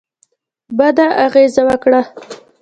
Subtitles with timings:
[0.77, 2.01] بده اغېزه وکړه.